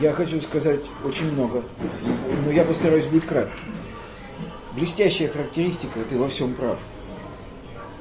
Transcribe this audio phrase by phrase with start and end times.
[0.00, 1.62] Я хочу сказать очень много,
[2.44, 3.56] но я постараюсь быть кратким.
[4.74, 6.78] Блестящая характеристика, ты во всем прав.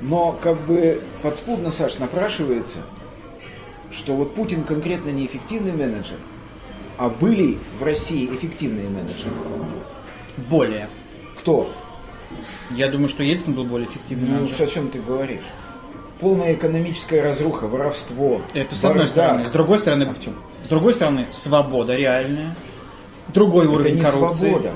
[0.00, 2.78] Но как бы подспудно, Саш, напрашивается,
[3.90, 6.16] что вот Путин конкретно не эффективный менеджер,
[6.96, 9.32] а были в России эффективные менеджеры.
[10.48, 10.88] Более.
[11.38, 11.70] Кто?
[12.70, 14.66] Я думаю, что Ельцин был более эффективным Ну, менеджером.
[14.66, 15.44] о чем ты говоришь?
[16.20, 18.40] Полная экономическая разруха, воровство.
[18.54, 19.08] Это с одной бардак.
[19.10, 19.44] стороны.
[19.44, 20.06] С другой стороны,
[20.64, 22.54] с другой стороны, свобода реальная.
[23.34, 24.48] Другой Это уровень не коррупции.
[24.48, 24.72] свобода,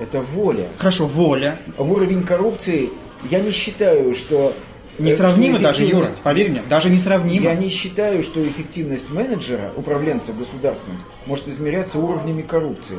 [0.00, 0.66] это воля.
[0.78, 1.58] Хорошо, воля.
[1.78, 2.90] Уровень коррупции,
[3.30, 4.52] я не считаю, что...
[4.98, 6.08] э, Несравнимо даже, Юра.
[6.24, 7.44] Поверь мне, даже несравнимо.
[7.44, 12.98] Я не считаю, что эффективность менеджера, управленца государством, может измеряться уровнями коррупции.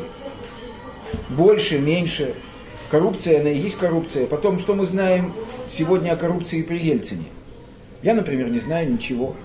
[1.29, 2.33] Больше, меньше.
[2.89, 4.27] Коррупция, она и есть коррупция.
[4.27, 5.33] Потом, что мы знаем
[5.69, 7.25] сегодня о коррупции при Ельцине?
[8.03, 9.35] Я, например, не знаю ничего.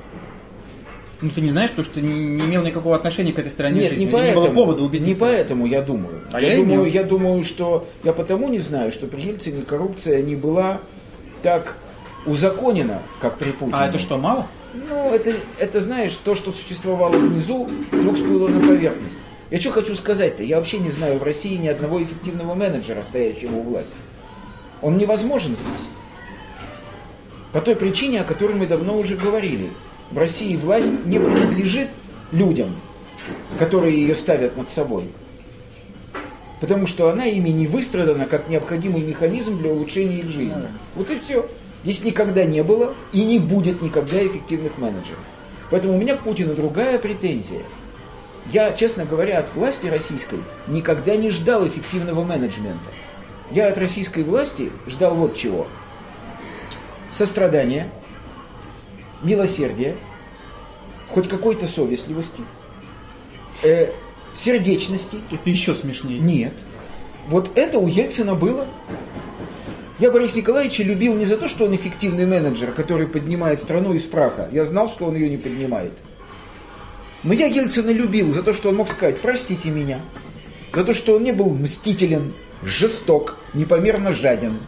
[1.20, 4.05] Ну ты не знаешь, потому что не имел никакого отношения к этой стороне Нет, жизни.
[4.05, 4.42] не поэтому.
[4.42, 5.09] Не было повода убедиться.
[5.09, 6.20] Не поэтому я думаю.
[6.33, 6.84] А я, я думаю, имел.
[6.84, 10.81] я думаю, что я потому не знаю, что при Ельцине коррупция не была
[11.42, 11.78] так
[12.27, 13.78] узаконена, как при Путине.
[13.78, 14.47] А это что, мало?
[14.75, 19.17] Ну, это, это, знаешь, то, что существовало внизу, вдруг всплыло на поверхность.
[19.50, 20.42] Я что хочу сказать-то?
[20.42, 23.92] Я вообще не знаю в России ни одного эффективного менеджера, стоящего у власти.
[24.83, 25.89] Он невозможен здесь.
[27.53, 29.70] По той причине, о которой мы давно уже говорили.
[30.11, 31.89] В России власть не принадлежит
[32.33, 32.77] людям,
[33.59, 35.09] которые ее ставят над собой.
[36.61, 40.69] Потому что она ими не выстрадана как необходимый механизм для улучшения их жизни.
[40.95, 41.47] Вот и все.
[41.83, 45.21] Здесь никогда не было и не будет никогда эффективных менеджеров.
[45.71, 47.62] Поэтому у меня к Путину другая претензия.
[48.53, 52.91] Я, честно говоря, от власти российской никогда не ждал эффективного менеджмента.
[53.50, 55.66] Я от российской власти ждал вот чего.
[57.16, 57.89] Сострадания,
[59.26, 59.97] милосердия,
[61.09, 62.42] хоть какой-то совестливости,
[63.62, 63.92] э,
[64.34, 66.19] сердечности, Это еще смешнее.
[66.19, 66.53] нет.
[67.28, 68.69] Вот это у Ельцина было.
[69.98, 74.03] Я Бориса Николаевича любил не за то, что он эффективный менеджер, который поднимает страну из
[74.03, 74.48] праха.
[74.53, 75.92] Я знал, что он ее не поднимает.
[77.25, 80.00] Но я Ельцина любил за то, что он мог сказать, простите меня.
[80.72, 84.59] За то, что он не был мстителен, жесток, непомерно жаден.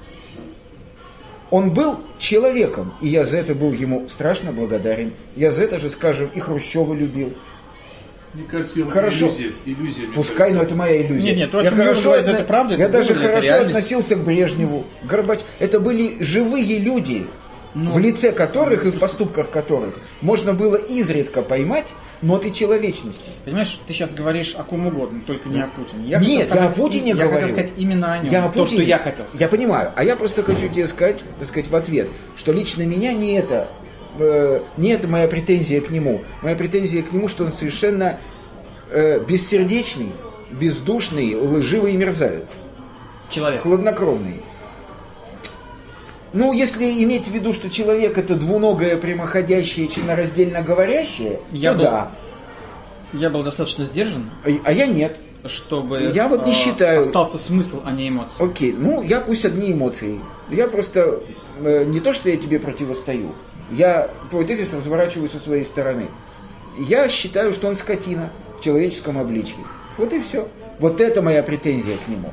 [1.51, 5.13] Он был человеком, и я за это был ему страшно благодарен.
[5.35, 7.33] Я за это же, скажем, и Хрущева любил.
[8.35, 9.27] Мне кажется, Хорошо.
[9.29, 9.53] иллюзия.
[9.65, 10.67] иллюзия мне Пускай, но кажется.
[10.67, 11.29] это моя иллюзия.
[11.31, 13.77] Нет, нет, то, я хорошо говорит, это правда, Я это даже хорошо реальность.
[13.77, 15.41] относился к Брежневу, Горбач.
[15.59, 17.27] Это были живые люди,
[17.81, 21.87] Ну, в лице которых и в поступках которых можно было изредка поймать
[22.23, 23.31] ноты человечности.
[23.45, 26.09] Понимаешь, ты сейчас говоришь о ком угодно, только не о Путине.
[26.09, 27.33] Я Нет, хотел я о сказать- Путине я говорю.
[27.35, 28.33] хотел сказать именно о нем.
[28.33, 29.41] Я о то, что Путине- я хотел сказать.
[29.41, 33.13] Я понимаю, а я просто хочу тебе сказать, так сказать, в ответ, что лично меня
[33.13, 33.69] не это,
[34.19, 36.23] э, не это моя претензия к нему.
[36.43, 38.19] Моя претензия к нему, что он совершенно
[38.91, 40.11] э, бессердечный,
[40.51, 42.49] бездушный, лживый мерзавец.
[43.31, 43.61] Человек.
[43.63, 44.41] хладнокровный.
[46.33, 51.85] Ну, если иметь в виду, что человек это двуногое, прямоходящее, членораздельно говорящее, Я то был-
[51.85, 52.11] да.
[53.15, 55.17] Я был достаточно сдержан, А, а я нет.
[55.47, 58.45] чтобы Я вот не э, считаю- остался смысл, а не эмоции.
[58.45, 60.21] Окей, ну я пусть одни эмоции.
[60.51, 61.21] Я просто
[61.61, 63.35] э, не то, что я тебе противостою.
[63.71, 66.09] Я твой тезис разворачиваю со своей стороны.
[66.79, 69.57] Я считаю, что он скотина в человеческом обличье.
[69.97, 70.49] Вот и все.
[70.79, 72.33] Вот это моя претензия к нему.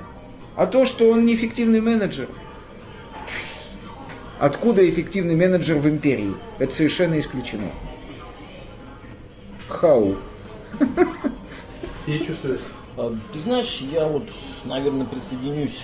[0.55, 2.27] А то, что он неэффективный менеджер.
[4.39, 6.33] Откуда эффективный менеджер в империи?
[6.59, 7.69] Это совершенно исключено.
[9.67, 10.15] Хау.
[12.07, 12.59] Я чувствую.
[12.97, 14.23] А, Ты знаешь, я вот,
[14.65, 15.79] наверное, присоединюсь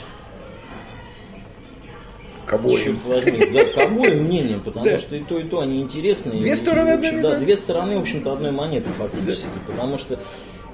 [2.45, 2.83] К обоим.
[2.83, 6.31] черт возьми, да, к обоим мнениям, потому что и то, и то они интересны.
[6.39, 7.45] Две И, стороны в общем, одной Да, медали.
[7.45, 9.47] две стороны, в общем-то, одной монеты фактически.
[9.65, 10.19] Потому что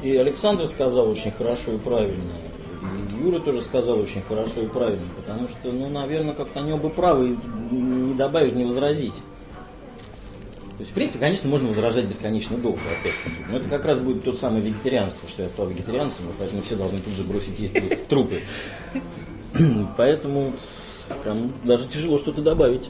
[0.04, 2.34] и Александр сказал очень хорошо и правильно.
[3.22, 7.38] Юра тоже сказал очень хорошо и правильно, потому что, ну, наверное, как-то они оба правы,
[7.72, 9.14] не добавить, не возразить.
[9.14, 13.44] То есть, в принципе, конечно, можно возражать бесконечно долго, опять-таки.
[13.50, 16.76] Но это как раз будет тот самый вегетарианство, что я стал вегетарианцем, и поэтому все
[16.76, 18.42] должны тут же бросить есть тру- трупы.
[19.98, 20.54] Поэтому
[21.24, 22.90] там даже тяжело что-то добавить.